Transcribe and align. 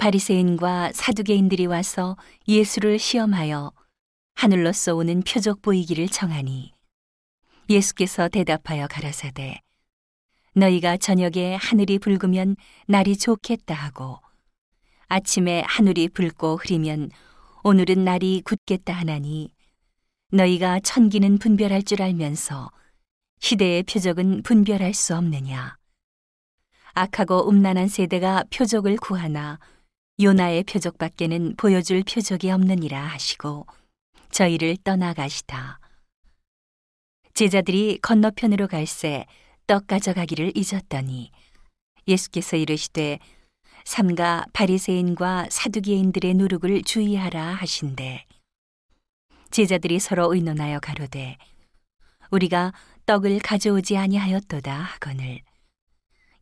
바리새인과 0.00 0.92
사두개인들이 0.94 1.66
와서 1.66 2.16
예수를 2.48 2.98
시험하여 2.98 3.70
하늘로서 4.34 4.94
오는 4.94 5.20
표적 5.20 5.60
보이기를 5.60 6.08
청하니 6.08 6.72
예수께서 7.68 8.30
대답하여 8.30 8.86
가라사대 8.88 9.60
너희가 10.54 10.96
저녁에 10.96 11.54
하늘이 11.54 11.98
붉으면 11.98 12.56
날이 12.86 13.18
좋겠다 13.18 13.74
하고 13.74 14.18
아침에 15.08 15.64
하늘이 15.66 16.08
붉고 16.08 16.56
흐리면 16.56 17.10
오늘은 17.62 18.02
날이 18.02 18.40
굳겠다 18.42 18.94
하나니 18.94 19.52
너희가 20.32 20.80
천기는 20.80 21.36
분별할 21.38 21.82
줄 21.82 22.00
알면서 22.00 22.70
시대의 23.40 23.82
표적은 23.82 24.44
분별할 24.44 24.94
수 24.94 25.14
없느냐? 25.14 25.76
악하고 26.94 27.50
음란한 27.50 27.88
세대가 27.88 28.44
표적을 28.50 28.96
구하나 28.96 29.58
요나의 30.22 30.64
표적 30.64 30.98
밖에는 30.98 31.56
보여줄 31.56 32.02
표적이 32.02 32.50
없느니라 32.50 33.02
하시고 33.02 33.66
저희를 34.30 34.76
떠나가시다. 34.84 35.80
제자들이 37.32 37.98
건너편으로 38.02 38.68
갈새 38.68 39.24
떡 39.66 39.86
가져가기를 39.86 40.52
잊었더니 40.54 41.30
예수께서 42.06 42.56
이르시되 42.56 43.18
삼가 43.84 44.44
바리새인과 44.52 45.46
사두개인들의 45.50 46.34
누룩을 46.34 46.82
주의하라 46.82 47.54
하신대 47.54 48.26
제자들이 49.50 50.00
서로 50.00 50.34
의논하여 50.34 50.80
가로되 50.80 51.38
우리가 52.30 52.74
떡을 53.06 53.38
가져오지 53.38 53.96
아니하였도다 53.96 54.72
하거늘 54.72 55.40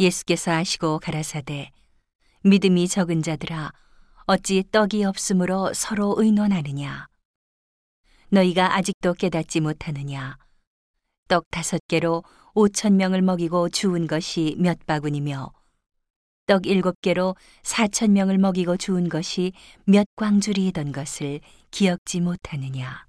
예수께서 0.00 0.52
아시고 0.52 0.98
가라사대 1.00 1.70
믿음이 2.46 2.86
적은 2.86 3.22
자들아 3.22 3.72
어찌 4.26 4.62
떡이 4.70 5.02
없으므로 5.02 5.72
서로 5.74 6.14
의논하느냐? 6.16 7.08
너희가 8.28 8.76
아직도 8.76 9.14
깨닫지 9.14 9.58
못하느냐? 9.58 10.38
떡 11.26 11.50
다섯 11.50 11.80
개로 11.88 12.22
오천 12.54 12.96
명을 12.96 13.20
먹이고 13.20 13.70
주운 13.70 14.06
것이 14.06 14.54
몇 14.60 14.78
바구니며 14.86 15.52
떡 16.46 16.68
일곱 16.68 17.00
개로 17.00 17.34
사천 17.64 18.12
명을 18.12 18.38
먹이고 18.38 18.76
주운 18.76 19.08
것이 19.08 19.52
몇 19.84 20.06
광줄이던 20.14 20.92
것을 20.92 21.40
기억지 21.72 22.20
못하느냐? 22.20 23.06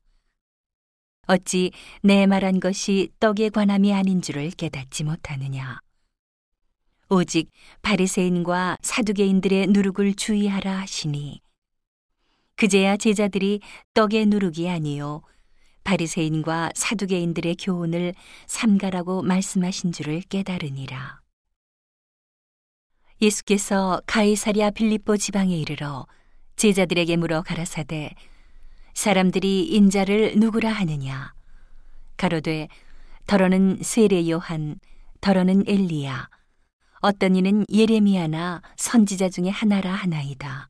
어찌 1.27 1.72
내 2.01 2.25
말한 2.25 2.59
것이 2.59 3.09
떡에 3.19 3.49
관함이 3.49 3.94
아닌 3.94 4.19
줄을 4.23 4.49
깨닫지 4.49 5.03
못하느냐 5.03 5.79
오직 7.09 7.50
바리새인과 7.83 8.77
사두개인들의 8.81 9.67
누룩을 9.67 10.13
주의하라 10.16 10.80
하시니. 10.80 11.41
그제야 12.55 12.97
제자들이 12.97 13.61
떡의 13.94 14.25
누룩이 14.25 14.69
아니요 14.69 15.22
바리새인과 15.85 16.72
사두개인들의 16.75 17.55
교훈을 17.61 18.13
삼가라고 18.47 19.22
말씀하신 19.22 19.94
줄을 19.94 20.22
깨달으니라. 20.22 21.22
예수께서 23.22 24.02
가이사랴 24.05 24.72
빌립보 24.72 25.16
지방에 25.17 25.55
이르러 25.58 26.05
제자들에게 26.58 27.16
물어 27.16 27.41
가라사대 27.41 28.16
사람들이 28.94 29.66
인자를 29.67 30.39
누구라 30.39 30.72
하느냐? 30.72 31.33
가로되 32.17 32.67
더러는 33.28 33.78
세례 33.81 34.30
요한 34.30 34.80
더러는 35.22 35.63
엘리야 35.67 36.30
어떤 37.00 37.36
이는 37.36 37.66
예레미야나 37.72 38.62
선지자 38.76 39.30
중에 39.30 39.50
하나라 39.50 39.94
하나이다. 39.94 40.70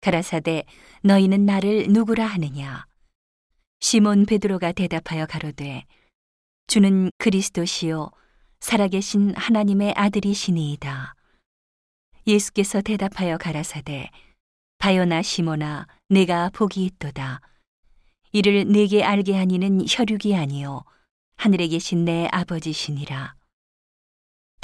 가라사대 0.00 0.64
너희는 1.02 1.46
나를 1.46 1.86
누구라 1.88 2.26
하느냐? 2.26 2.86
시몬 3.80 4.26
베드로가 4.26 4.72
대답하여 4.72 5.26
가로되 5.26 5.84
주는 6.66 7.10
그리스도시요 7.18 8.10
살아계신 8.60 9.34
하나님의 9.36 9.94
아들이시니이다. 9.96 11.14
예수께서 12.26 12.80
대답하여 12.80 13.36
가라사대 13.38 14.10
바요나 14.78 15.22
시모나 15.22 15.86
내가 16.08 16.50
복이 16.50 16.84
있도다. 16.84 17.40
이를 18.32 18.66
내게 18.66 19.04
알게 19.04 19.36
하니는 19.36 19.84
혈육이 19.88 20.34
아니요 20.34 20.84
하늘에 21.36 21.68
계신 21.68 22.04
내 22.04 22.26
아버지시니라. 22.32 23.34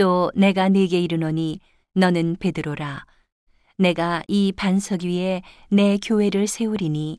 또 0.00 0.32
내가 0.34 0.70
네게 0.70 0.98
이르노니 0.98 1.60
너는 1.92 2.36
베드로라. 2.40 3.04
내가 3.76 4.22
이 4.28 4.50
반석 4.50 5.02
위에 5.02 5.42
내 5.68 5.98
교회를 5.98 6.46
세우리니 6.46 7.18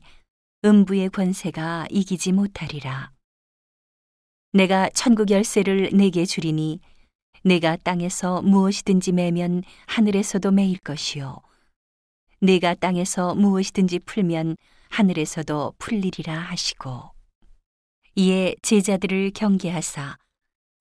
음부의 0.64 1.10
권세가 1.10 1.86
이기지 1.90 2.32
못하리라. 2.32 3.12
내가 4.52 4.90
천국 4.90 5.30
열쇠를 5.30 5.90
내게 5.92 6.24
주리니 6.24 6.80
내가 7.44 7.76
땅에서 7.76 8.42
무엇이든지 8.42 9.12
매면 9.12 9.62
하늘에서도 9.86 10.50
매일 10.50 10.76
것이요. 10.78 11.36
내가 12.40 12.74
땅에서 12.74 13.36
무엇이든지 13.36 14.00
풀면 14.00 14.56
하늘에서도 14.88 15.74
풀리리라 15.78 16.36
하시고. 16.36 17.12
이에 18.16 18.56
제자들을 18.60 19.30
경계하사 19.36 20.16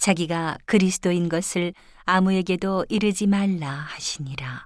자기가 0.02 0.58
그리스도인 0.66 1.30
것을 1.30 1.76
아무에게도 2.06 2.88
이르지 2.90 3.28
말라 3.28 3.70
하시니라. 3.70 4.66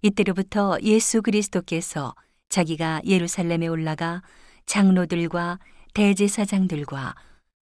이때로부터 0.00 0.78
예수 0.82 1.22
그리스도께서 1.22 2.14
자기가 2.50 3.00
예루살렘에 3.04 3.66
올라가 3.66 4.22
장로들과 4.66 5.58
대제사장들과 5.92 7.16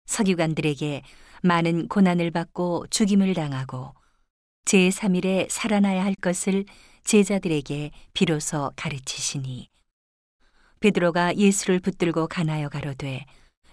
서기관들에게 0.05 1.03
많은 1.45 1.89
고난을 1.89 2.31
받고 2.31 2.89
죽임을 2.91 3.33
당하고 3.33 3.95
제3일에 4.67 5.49
살아나야 5.49 6.05
할 6.05 6.15
것을 6.15 6.67
제자들에게 7.05 7.91
비로소 8.13 8.71
가르치시니 8.77 9.71
베드로가 10.81 11.37
예수를 11.37 11.81
붙들고 11.81 12.27
가나여 12.27 12.69
가로되 12.69 13.25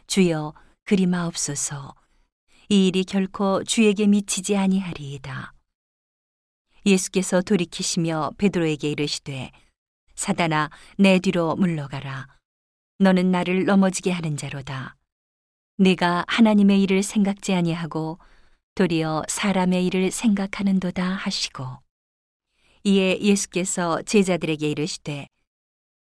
주여 0.07 0.53
그리 0.85 1.05
마옵소서 1.05 1.95
이 2.71 2.85
일이 2.85 3.03
결코 3.03 3.63
주에게 3.63 4.05
미치지 4.05 4.55
아니하리이다. 4.55 5.53
예수께서 6.85 7.41
돌이키시며 7.41 8.33
베드로에게 8.37 8.91
이르시되 8.91 9.49
사단아 10.13 10.69
내 10.99 11.17
뒤로 11.17 11.55
물러가라. 11.55 12.27
너는 12.99 13.31
나를 13.31 13.65
넘어지게 13.65 14.11
하는 14.11 14.37
자로다. 14.37 14.95
네가 15.77 16.25
하나님의 16.27 16.83
일을 16.83 17.01
생각지 17.01 17.55
아니하고 17.55 18.19
도리어 18.75 19.23
사람의 19.27 19.87
일을 19.87 20.11
생각하는도다 20.11 21.03
하시고 21.03 21.65
이에 22.83 23.19
예수께서 23.19 24.03
제자들에게 24.03 24.69
이르시되 24.69 25.27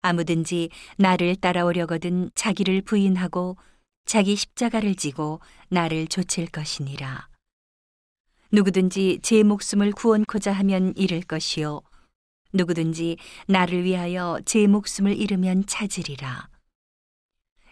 아무든지 0.01 0.69
나를 0.97 1.35
따라오려거든 1.35 2.31
자기를 2.35 2.83
부인하고 2.83 3.57
자기 4.05 4.35
십자가를 4.35 4.95
지고 4.95 5.39
나를 5.69 6.07
좇을 6.07 6.47
것이니라. 6.47 7.27
누구든지 8.51 9.19
제 9.23 9.43
목숨을 9.43 9.91
구원코자 9.93 10.51
하면 10.51 10.93
잃을 10.95 11.21
것이요. 11.21 11.81
누구든지 12.53 13.17
나를 13.47 13.83
위하여 13.83 14.39
제 14.45 14.67
목숨을 14.67 15.17
잃으면 15.17 15.65
찾으리라. 15.65 16.49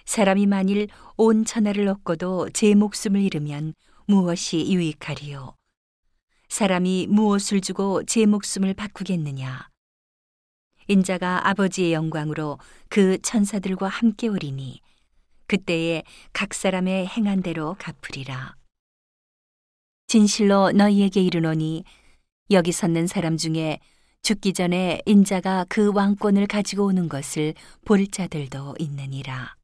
사람이 0.06 0.48
만일 0.48 0.88
온 1.18 1.46
천하를 1.46 1.88
얻고도 1.88 2.50
제 2.50 2.74
목숨을 2.74 3.22
잃으면 3.22 3.76
무엇이 4.08 4.74
유익하리요? 4.74 5.56
사람이 6.50 7.08
무엇을 7.08 7.62
주고 7.62 8.04
제 8.04 8.26
목숨을 8.26 8.74
바꾸겠느냐? 8.74 9.70
인자가 10.88 11.48
아버지의 11.48 11.94
영광으로 11.94 12.58
그 12.90 13.22
천사들과 13.22 13.88
함께 13.88 14.28
오리니 14.28 14.82
그때에 15.52 16.04
각 16.32 16.54
사람의 16.54 17.08
행한 17.08 17.42
대로 17.42 17.76
갚으리라. 17.78 18.56
진실로 20.08 20.72
너희에게 20.72 21.22
이르노니 21.22 21.84
여기 22.52 22.72
섰는 22.72 23.06
사람 23.06 23.36
중에 23.36 23.80
죽기 24.22 24.54
전에 24.54 25.02
인자가 25.06 25.66
그 25.68 25.92
왕권을 25.94 26.48
가지고 26.48 26.86
오는 26.86 27.10
것을 27.10 27.54
볼 27.84 28.08
자들도 28.08 28.76
있느니라. 28.80 29.61